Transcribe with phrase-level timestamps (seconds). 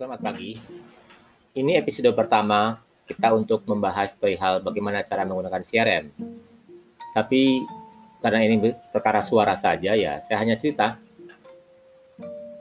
[0.00, 0.56] Selamat pagi.
[1.52, 6.08] Ini episode pertama kita untuk membahas perihal bagaimana cara menggunakan CRM.
[7.12, 7.60] Tapi
[8.24, 10.96] karena ini perkara suara saja ya, saya hanya cerita.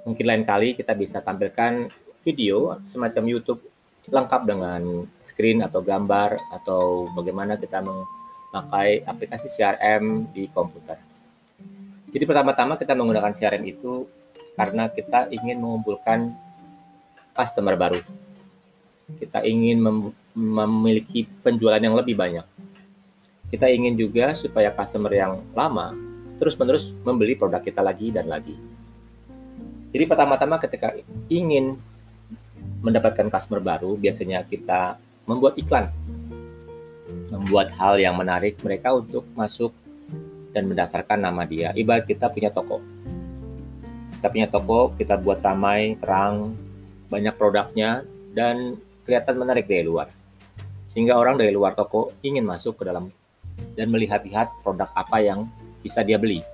[0.04, 1.88] Mungkin lain kali kita bisa tampilkan
[2.27, 3.63] video semacam YouTube
[4.12, 10.99] lengkap dengan screen atau gambar atau bagaimana kita memakai aplikasi CRM di komputer.
[12.12, 14.12] Jadi pertama-tama kita menggunakan CRM itu
[14.59, 16.48] karena kita ingin mengumpulkan
[17.33, 18.01] customer baru.
[19.17, 19.97] Kita ingin mem
[20.38, 22.45] memiliki penjualan yang lebih banyak.
[23.49, 25.91] Kita ingin juga supaya customer yang lama
[26.39, 28.55] terus-menerus membeli produk kita lagi dan lagi.
[29.89, 30.93] Jadi pertama-tama ketika
[31.27, 31.75] ingin
[32.79, 34.95] mendapatkan customer baru, biasanya kita
[35.27, 35.91] membuat iklan.
[37.33, 39.73] Membuat hal yang menarik mereka untuk masuk
[40.53, 41.73] dan mendaftarkan nama dia.
[41.75, 42.80] Ibarat kita punya toko.
[44.17, 46.53] Kita punya toko, kita buat ramai, terang,
[47.09, 50.07] banyak produknya, dan kelihatan menarik dari luar.
[50.85, 53.09] Sehingga orang dari luar toko ingin masuk ke dalam
[53.73, 55.49] dan melihat-lihat produk apa yang
[55.81, 56.45] bisa dia beli.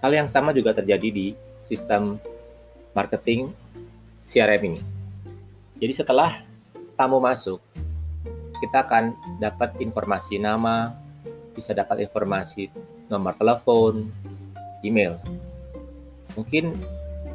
[0.00, 1.26] Hal yang sama juga terjadi di
[1.58, 2.18] sistem
[2.94, 3.50] marketing
[4.22, 4.80] CRM ini.
[5.76, 6.40] Jadi setelah
[6.96, 7.60] tamu masuk,
[8.62, 10.96] kita akan dapat informasi nama,
[11.52, 12.72] bisa dapat informasi
[13.12, 14.08] nomor telepon,
[14.80, 15.20] email.
[16.36, 16.72] Mungkin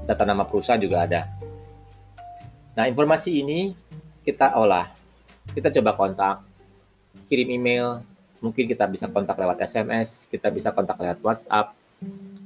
[0.05, 1.29] data nama perusahaan juga ada.
[2.81, 3.77] Nah, informasi ini
[4.25, 4.89] kita olah.
[5.53, 6.41] Kita coba kontak,
[7.29, 8.01] kirim email,
[8.41, 11.77] mungkin kita bisa kontak lewat SMS, kita bisa kontak lewat WhatsApp,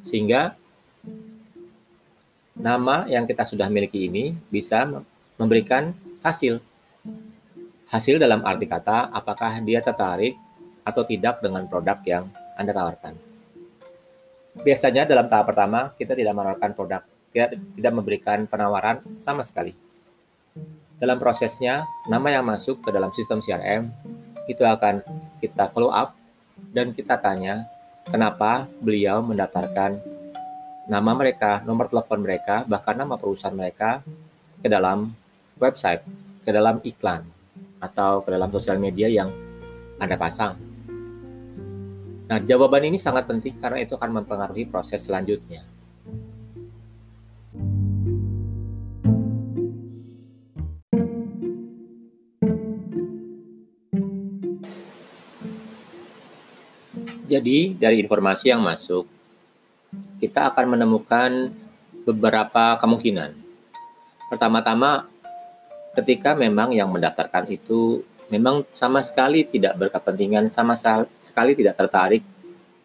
[0.04, 0.60] sehingga
[2.52, 4.84] nama yang kita sudah miliki ini bisa
[5.40, 6.60] memberikan hasil.
[7.88, 10.36] Hasil dalam arti kata, apakah dia tertarik
[10.84, 12.28] atau tidak dengan produk yang
[12.60, 13.16] Anda tawarkan.
[14.68, 19.85] Biasanya dalam tahap pertama kita tidak menawarkan produk, kita tidak memberikan penawaran sama sekali.
[20.96, 23.92] Dalam prosesnya, nama yang masuk ke dalam sistem CRM
[24.48, 25.04] itu akan
[25.44, 26.16] kita follow up
[26.72, 27.68] dan kita tanya
[28.08, 30.00] kenapa beliau mendaftarkan
[30.86, 34.06] nama mereka, nomor telepon mereka, bahkan nama perusahaan mereka
[34.62, 35.12] ke dalam
[35.58, 36.06] website,
[36.46, 37.26] ke dalam iklan,
[37.82, 39.30] atau ke dalam sosial media yang
[39.98, 40.58] Anda pasang.
[42.26, 45.75] Nah, jawaban ini sangat penting karena itu akan mempengaruhi proses selanjutnya.
[57.26, 59.10] Jadi, dari informasi yang masuk,
[60.22, 61.50] kita akan menemukan
[62.06, 63.34] beberapa kemungkinan.
[64.30, 65.10] Pertama-tama,
[65.98, 70.78] ketika memang yang mendaftarkan itu memang sama sekali tidak berkepentingan, sama
[71.18, 72.22] sekali tidak tertarik,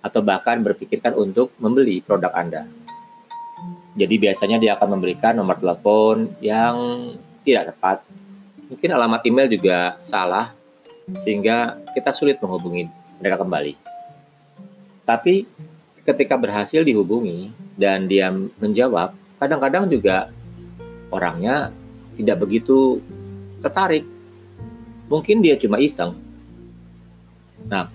[0.00, 2.64] atau bahkan berpikirkan untuk membeli produk Anda.
[3.92, 6.76] Jadi biasanya dia akan memberikan nomor telepon yang
[7.44, 8.00] tidak tepat.
[8.72, 10.56] Mungkin alamat email juga salah,
[11.20, 12.88] sehingga kita sulit menghubungi
[13.20, 13.89] mereka kembali.
[15.10, 15.42] Tapi
[16.06, 18.30] ketika berhasil dihubungi dan dia
[18.62, 19.10] menjawab,
[19.42, 20.30] kadang-kadang juga
[21.10, 21.74] orangnya
[22.14, 23.02] tidak begitu
[23.58, 24.06] tertarik
[25.10, 26.14] mungkin dia cuma iseng.
[27.66, 27.90] Nah,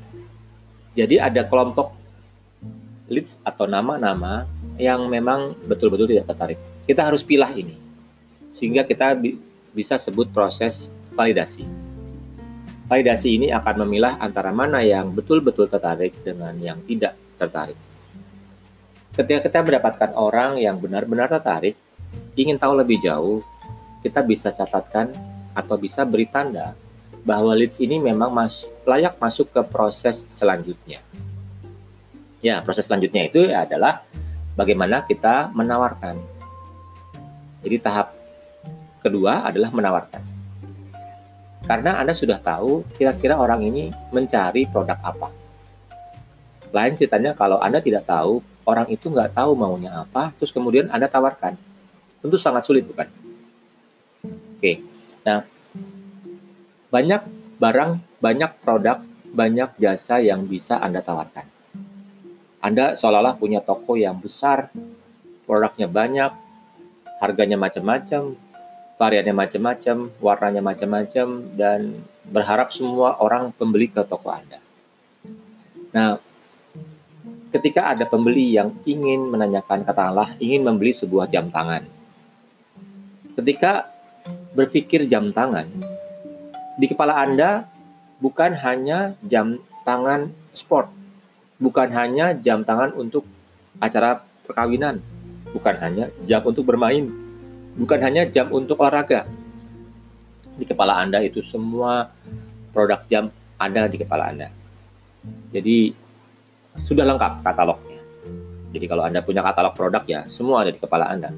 [0.92, 1.96] jadi ada kelompok
[3.08, 4.44] leads atau nama-nama
[4.76, 6.60] yang memang betul-betul tidak tertarik.
[6.84, 7.80] Kita harus pilah ini
[8.52, 9.40] sehingga kita bi
[9.72, 11.85] bisa sebut proses validasi.
[12.86, 17.78] Validasi ini akan memilah antara mana yang betul-betul tertarik dengan yang tidak tertarik.
[19.18, 21.74] Ketika kita mendapatkan orang yang benar-benar tertarik,
[22.38, 23.42] ingin tahu lebih jauh,
[24.06, 25.10] kita bisa catatkan
[25.58, 26.78] atau bisa beri tanda
[27.26, 31.02] bahwa leads ini memang mas layak masuk ke proses selanjutnya.
[32.46, 34.06] Ya, proses selanjutnya itu adalah
[34.54, 36.22] bagaimana kita menawarkan.
[37.66, 38.14] Jadi tahap
[39.02, 40.35] kedua adalah menawarkan.
[41.66, 45.34] Karena Anda sudah tahu kira-kira orang ini mencari produk apa.
[46.70, 51.10] Lain ceritanya kalau Anda tidak tahu, orang itu nggak tahu maunya apa, terus kemudian Anda
[51.10, 51.58] tawarkan.
[52.22, 53.10] Tentu sangat sulit, bukan?
[54.58, 54.82] Oke,
[55.26, 55.46] nah
[56.94, 57.22] banyak
[57.58, 57.92] barang,
[58.22, 59.02] banyak produk,
[59.34, 61.50] banyak jasa yang bisa Anda tawarkan.
[62.62, 64.74] Anda seolah-olah punya toko yang besar,
[65.46, 66.34] produknya banyak,
[67.22, 68.34] harganya macam-macam,
[68.96, 74.60] variannya macam-macam, warnanya macam-macam, dan berharap semua orang pembeli ke toko Anda.
[75.92, 76.20] Nah,
[77.56, 81.88] ketika ada pembeli yang ingin menanyakan katakanlah ingin membeli sebuah jam tangan.
[83.36, 83.92] Ketika
[84.56, 85.68] berpikir jam tangan,
[86.80, 87.68] di kepala Anda
[88.20, 90.88] bukan hanya jam tangan sport,
[91.60, 93.28] bukan hanya jam tangan untuk
[93.80, 95.04] acara perkawinan,
[95.52, 97.25] bukan hanya jam untuk bermain,
[97.76, 99.28] bukan hanya jam untuk olahraga.
[100.56, 102.08] Di kepala Anda itu semua
[102.72, 103.28] produk jam
[103.60, 104.48] ada di kepala Anda.
[105.52, 105.92] Jadi
[106.80, 108.00] sudah lengkap katalognya.
[108.72, 111.32] Jadi kalau Anda punya katalog produk ya semua ada di kepala Anda.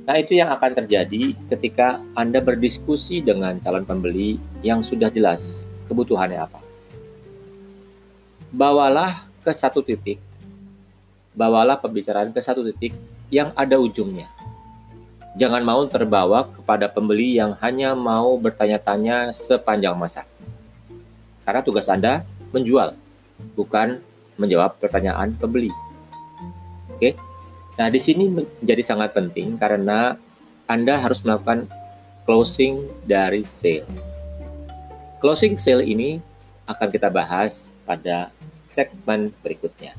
[0.00, 6.40] Nah, itu yang akan terjadi ketika Anda berdiskusi dengan calon pembeli yang sudah jelas kebutuhannya
[6.40, 6.58] apa.
[8.50, 10.18] Bawalah ke satu titik,
[11.30, 12.90] bawalah pembicaraan ke satu titik
[13.30, 14.26] yang ada ujungnya.
[15.38, 20.26] Jangan mau terbawa kepada pembeli yang hanya mau bertanya-tanya sepanjang masa.
[21.46, 22.98] Karena tugas Anda menjual,
[23.54, 24.02] bukan
[24.34, 25.70] menjawab pertanyaan pembeli.
[26.90, 27.14] Oke.
[27.78, 30.18] Nah, di sini menjadi sangat penting karena
[30.66, 31.70] Anda harus melakukan
[32.26, 33.86] closing dari sale.
[35.22, 36.18] Closing sale ini
[36.66, 38.34] akan kita bahas pada
[38.66, 39.94] segmen berikutnya.